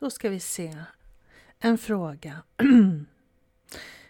[0.00, 0.76] Då ska vi se.
[1.58, 2.42] En fråga.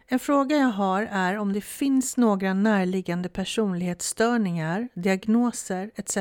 [0.09, 6.19] En fråga jag har är om det finns några närliggande personlighetsstörningar, diagnoser etc.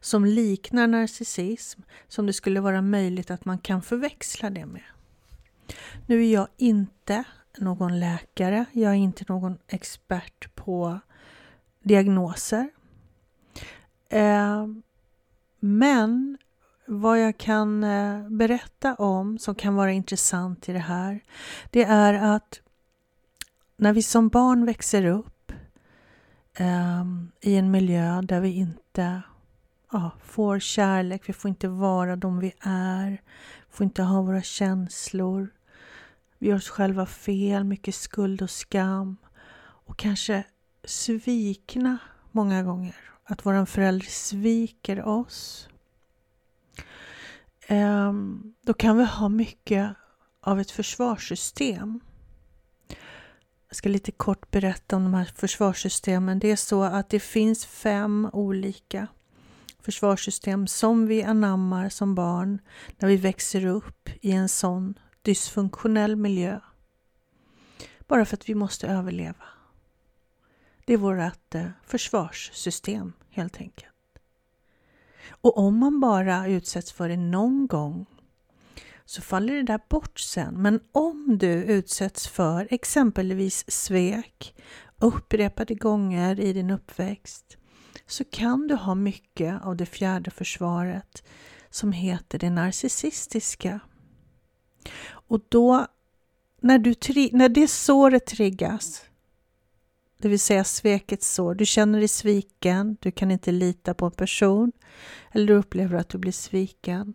[0.00, 4.82] som liknar narcissism som det skulle vara möjligt att man kan förväxla det med.
[6.06, 7.24] Nu är jag inte
[7.58, 11.00] någon läkare, jag är inte någon expert på
[11.82, 12.70] diagnoser.
[14.08, 14.66] Eh,
[15.60, 16.38] men
[16.88, 21.20] vad jag kan eh, berätta om som kan vara intressant i det här,
[21.70, 22.60] det är att
[23.76, 25.52] när vi som barn växer upp
[26.60, 29.22] um, i en miljö där vi inte
[29.92, 33.22] ja, får kärlek, vi får inte vara de vi är,
[33.70, 35.50] får inte ha våra känslor,
[36.38, 39.16] vi gör oss själva fel, mycket skuld och skam
[39.60, 40.44] och kanske
[40.84, 41.98] svikna
[42.32, 42.96] många gånger.
[43.24, 45.68] Att våran förälder sviker oss.
[47.70, 49.94] Ehm, då kan vi ha mycket
[50.40, 52.00] av ett försvarssystem
[53.68, 56.38] jag ska lite kort berätta om de här försvarssystemen.
[56.38, 59.06] Det är så att det finns fem olika
[59.80, 62.58] försvarssystem som vi anammar som barn
[62.98, 66.60] när vi växer upp i en sån dysfunktionell miljö.
[68.06, 69.44] Bara för att vi måste överleva.
[70.84, 73.97] Det är vårt eh, försvarssystem helt enkelt.
[75.30, 78.06] Och om man bara utsätts för det någon gång
[79.04, 80.54] så faller det där bort sen.
[80.62, 84.54] Men om du utsätts för exempelvis svek
[84.98, 87.56] upprepade gånger i din uppväxt
[88.06, 91.22] så kan du ha mycket av det fjärde försvaret
[91.70, 93.80] som heter det narcissistiska.
[95.08, 95.86] Och då,
[96.60, 96.94] när, du,
[97.32, 99.02] när det såret triggas,
[100.18, 104.12] det vill säga svekets sår, du känner dig sviken, du kan inte lita på en
[104.12, 104.72] person
[105.32, 107.14] eller du upplever att du blir sviken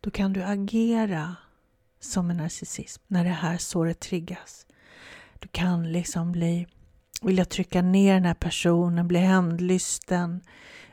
[0.00, 1.36] då kan du agera
[2.00, 4.66] som en narcissism när det här såret triggas.
[5.38, 6.66] Du kan liksom bli,
[7.22, 10.40] vilja trycka ner den här personen, bli hämndlysten,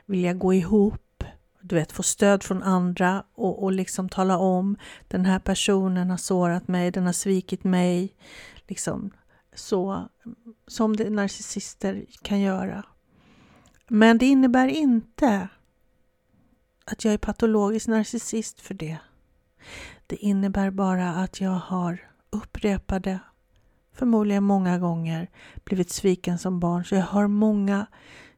[0.06, 1.24] vilja gå ihop,
[1.62, 4.78] du vet, få stöd från andra och, och liksom tala om
[5.08, 8.16] den här personen har sårat mig, den har svikit mig.
[8.68, 9.12] Liksom
[9.60, 10.10] så
[10.68, 12.84] som det narcissister kan göra.
[13.88, 15.50] Men det innebär inte
[16.86, 18.98] att jag är patologisk narcissist för det.
[20.08, 23.20] Det innebär bara att jag har upprepade,
[23.94, 25.30] förmodligen många gånger,
[25.64, 26.86] blivit sviken som barn.
[26.86, 27.86] Så jag har många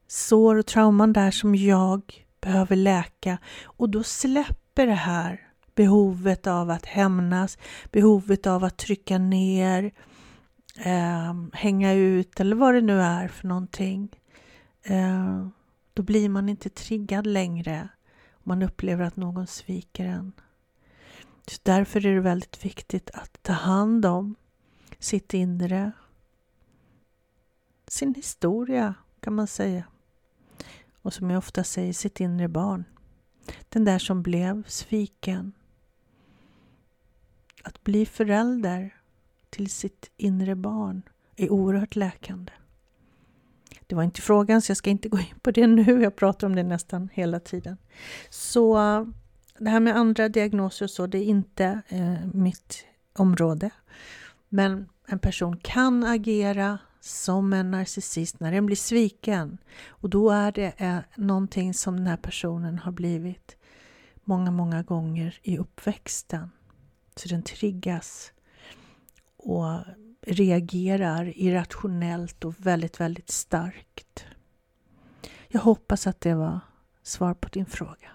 [0.08, 3.38] sår och trauman där som jag behöver läka.
[3.64, 7.58] Och då släpper det här behovet av att hämnas,
[7.92, 9.92] behovet av att trycka ner,
[10.86, 14.10] eh, hänga ut eller vad det nu är för någonting.
[14.84, 15.48] Eh,
[15.94, 17.90] då blir man inte triggad längre
[18.50, 20.32] man upplever att någon sviker en.
[21.48, 24.36] Så därför är det väldigt viktigt att ta hand om
[25.00, 25.92] sitt inre,
[27.88, 29.84] sin historia kan man säga.
[31.02, 32.84] Och som jag ofta säger, sitt inre barn.
[33.70, 35.52] Den där som blev sviken.
[37.64, 38.99] Att bli förälder
[39.50, 41.02] till sitt inre barn
[41.36, 42.52] är oerhört läkande.
[43.88, 46.02] Det var inte frågan så jag ska inte gå in på det nu.
[46.04, 47.78] Jag pratar om det nästan hela tiden.
[48.30, 48.78] Så
[49.60, 53.70] det här med andra diagnoser och så, det är inte eh, mitt område.
[54.50, 59.58] Men en person kan agera som en narcissist när den blir sviken.
[59.88, 63.58] Och då är det eh, någonting som den här personen har blivit
[64.24, 66.52] många, många gånger i uppväxten.
[67.16, 68.32] Så den triggas
[69.40, 69.80] och
[70.22, 74.26] reagerar irrationellt och väldigt, väldigt starkt.
[75.48, 76.60] Jag hoppas att det var
[77.04, 78.12] svar på din fråga.